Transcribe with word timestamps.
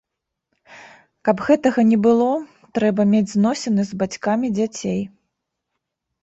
Каб 1.27 1.43
гэтага 1.49 1.83
не 1.89 1.99
было, 2.07 2.29
трэба 2.79 3.01
мець 3.13 3.29
зносіны 3.35 3.81
з 3.91 4.01
бацькамі 4.01 4.47
дзяцей. 4.57 4.99